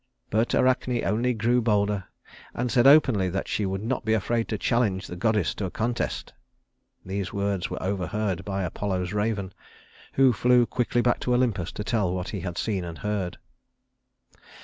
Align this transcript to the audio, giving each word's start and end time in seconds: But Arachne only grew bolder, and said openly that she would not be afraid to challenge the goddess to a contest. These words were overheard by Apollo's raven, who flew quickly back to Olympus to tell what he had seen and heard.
But 0.31 0.55
Arachne 0.55 1.05
only 1.05 1.31
grew 1.35 1.61
bolder, 1.61 2.05
and 2.55 2.71
said 2.71 2.87
openly 2.87 3.29
that 3.29 3.47
she 3.47 3.67
would 3.67 3.83
not 3.83 4.03
be 4.03 4.13
afraid 4.13 4.47
to 4.47 4.57
challenge 4.57 5.05
the 5.05 5.15
goddess 5.15 5.53
to 5.53 5.65
a 5.65 5.69
contest. 5.69 6.33
These 7.05 7.33
words 7.33 7.69
were 7.69 7.83
overheard 7.83 8.43
by 8.43 8.63
Apollo's 8.63 9.13
raven, 9.13 9.53
who 10.13 10.33
flew 10.33 10.65
quickly 10.65 11.01
back 11.03 11.19
to 11.19 11.35
Olympus 11.35 11.71
to 11.73 11.83
tell 11.83 12.15
what 12.15 12.29
he 12.29 12.39
had 12.39 12.57
seen 12.57 12.83
and 12.83 12.97
heard. 12.97 13.37